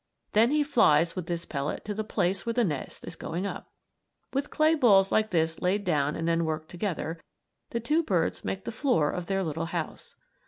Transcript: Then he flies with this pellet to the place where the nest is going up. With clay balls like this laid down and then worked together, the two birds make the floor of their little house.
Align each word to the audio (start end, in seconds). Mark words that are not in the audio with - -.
Then 0.31 0.49
he 0.49 0.63
flies 0.63 1.15
with 1.15 1.27
this 1.27 1.45
pellet 1.45 1.85
to 1.85 1.93
the 1.93 2.03
place 2.03 2.43
where 2.43 2.53
the 2.55 2.63
nest 2.63 3.05
is 3.05 3.15
going 3.15 3.45
up. 3.45 3.69
With 4.33 4.49
clay 4.49 4.73
balls 4.73 5.11
like 5.11 5.29
this 5.29 5.61
laid 5.61 5.83
down 5.83 6.15
and 6.15 6.27
then 6.27 6.43
worked 6.43 6.69
together, 6.69 7.19
the 7.69 7.79
two 7.79 8.01
birds 8.01 8.43
make 8.43 8.65
the 8.65 8.71
floor 8.71 9.11
of 9.11 9.27
their 9.27 9.43
little 9.43 9.67
house. 9.67 10.15